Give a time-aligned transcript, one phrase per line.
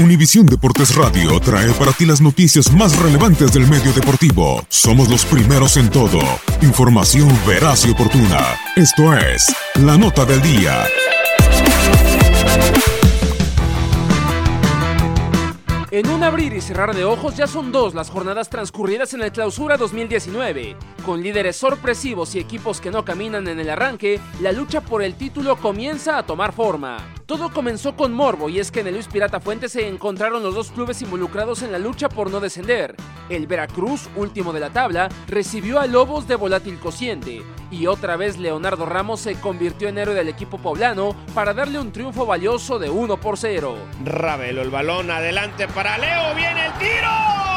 [0.00, 4.64] Univisión Deportes Radio trae para ti las noticias más relevantes del medio deportivo.
[4.68, 6.20] Somos los primeros en todo.
[6.62, 8.38] Información veraz y oportuna.
[8.76, 10.84] Esto es La Nota del Día.
[15.90, 19.32] En un abrir y cerrar de ojos ya son dos las jornadas transcurridas en el
[19.32, 20.76] Clausura 2019.
[21.04, 25.14] Con líderes sorpresivos y equipos que no caminan en el arranque, la lucha por el
[25.14, 27.17] título comienza a tomar forma.
[27.28, 30.54] Todo comenzó con Morbo y es que en el Luis Pirata Fuente se encontraron los
[30.54, 32.96] dos clubes involucrados en la lucha por no descender.
[33.28, 37.42] El Veracruz, último de la tabla, recibió a Lobos de volátil cociente.
[37.70, 41.92] Y otra vez Leonardo Ramos se convirtió en héroe del equipo poblano para darle un
[41.92, 43.76] triunfo valioso de 1 por 0.
[44.06, 47.47] Ravelo el balón adelante para Leo, viene el tiro.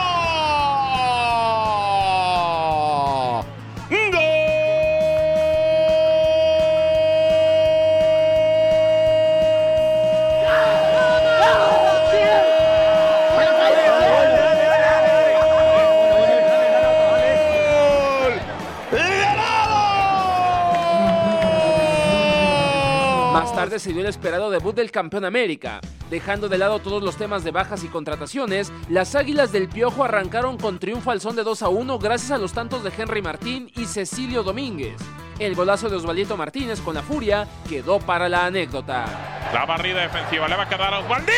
[23.31, 25.80] Más tarde se dio el esperado debut del campeón América.
[26.09, 30.58] Dejando de lado todos los temas de bajas y contrataciones, las Águilas del Piojo arrancaron
[30.58, 33.72] con triunfo al son de 2 a 1 gracias a los tantos de Henry Martín
[33.74, 34.97] y Cecilio Domínguez.
[35.40, 39.06] El golazo de Osvaldito Martínez con la furia quedó para la anécdota.
[39.53, 41.31] La barrida defensiva le va a quedar a Osvaldito.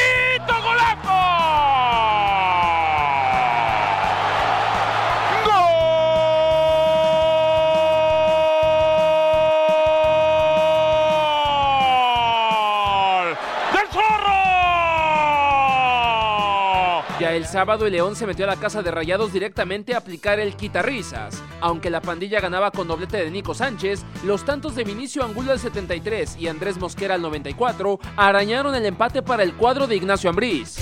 [0.48, 1.43] ¡Golazo!
[17.20, 20.40] Ya el sábado el León se metió a la casa de Rayados directamente a aplicar
[20.40, 21.42] el quitarrisas.
[21.62, 25.60] Aunque la pandilla ganaba con doblete de Nico Sánchez, los tantos de Vinicio Angulo al
[25.60, 30.78] 73 y Andrés Mosquera al 94 arañaron el empate para el cuadro de Ignacio Ambriz.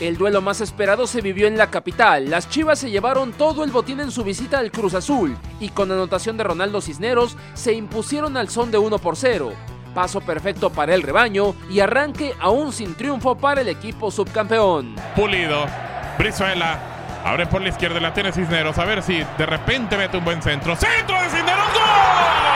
[0.00, 2.30] El duelo más esperado se vivió en la capital.
[2.30, 5.92] Las Chivas se llevaron todo el botín en su visita al Cruz Azul y con
[5.92, 9.52] anotación de Ronaldo Cisneros se impusieron al son de 1 por 0.
[9.96, 14.94] Paso perfecto para el rebaño y arranque aún sin triunfo para el equipo subcampeón.
[15.14, 15.64] Pulido.
[16.18, 16.78] Brizuela.
[17.24, 18.76] Abre por la izquierda, la tiene Cisneros.
[18.76, 20.76] A ver si de repente mete un buen centro.
[20.76, 21.64] ¡Centro de Cisneros!
[21.72, 22.55] ¡Gol!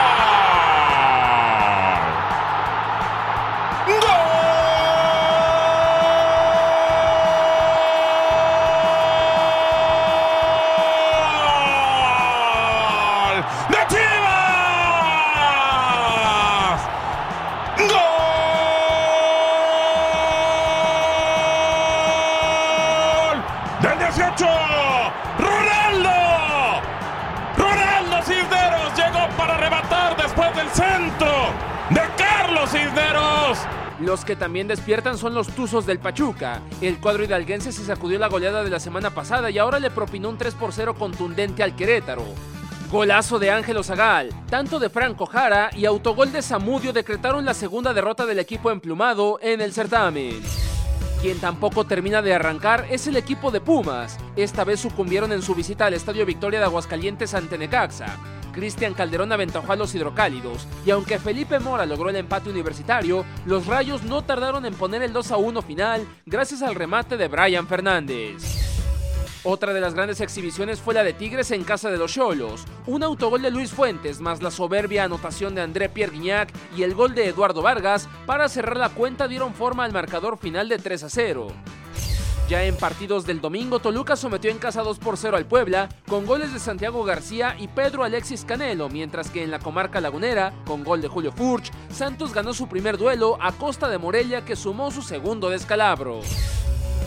[23.81, 24.45] ¡Del 18!
[25.39, 26.09] ¡Ronaldo!
[27.57, 31.31] ¡Ronaldo Cisneros llegó para arrebatar después del centro
[31.89, 33.57] de Carlos Cisneros!
[33.99, 36.61] Los que también despiertan son los Tuzos del Pachuca.
[36.79, 40.29] El cuadro hidalguense se sacudió la goleada de la semana pasada y ahora le propinó
[40.29, 42.25] un 3 por 0 contundente al Querétaro.
[42.91, 47.93] Golazo de Ángelo Zagal, tanto de Franco Jara y autogol de Zamudio decretaron la segunda
[47.93, 50.41] derrota del equipo emplumado en el certamen.
[51.21, 54.17] Quien tampoco termina de arrancar es el equipo de Pumas.
[54.35, 58.17] Esta vez sucumbieron en su visita al Estadio Victoria de Aguascalientes ante Necaxa.
[58.51, 63.67] Cristian Calderón aventajó a los hidrocálidos, y aunque Felipe Mora logró el empate universitario, los
[63.67, 67.67] Rayos no tardaron en poner el 2 a 1 final gracias al remate de Brian
[67.67, 68.60] Fernández.
[69.43, 72.63] Otra de las grandes exhibiciones fue la de Tigres en casa de los Cholos.
[72.85, 76.93] Un autogol de Luis Fuentes, más la soberbia anotación de André Pierre Guignac y el
[76.93, 81.03] gol de Eduardo Vargas para cerrar la cuenta dieron forma al marcador final de 3
[81.03, 81.47] a 0.
[82.49, 86.27] Ya en partidos del domingo, Toluca sometió en casa 2 por 0 al Puebla, con
[86.27, 90.83] goles de Santiago García y Pedro Alexis Canelo, mientras que en la comarca lagunera, con
[90.83, 94.91] gol de Julio Furch, Santos ganó su primer duelo a costa de Morelia, que sumó
[94.91, 96.19] su segundo descalabro.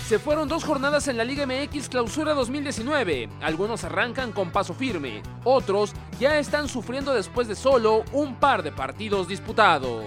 [0.07, 3.31] Se fueron dos jornadas en la Liga MX Clausura 2019.
[3.41, 8.71] Algunos arrancan con paso firme, otros ya están sufriendo después de solo un par de
[8.71, 10.05] partidos disputados.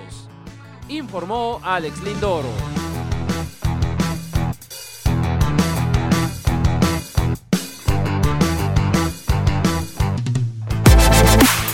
[0.88, 2.50] Informó Alex Lindoro.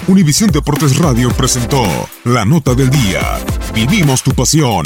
[0.07, 1.83] Univisión Deportes Radio presentó
[2.23, 3.39] la nota del día.
[3.73, 4.85] Vivimos tu pasión.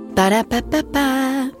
[0.15, 1.60] Ba-da-ba-ba-ba.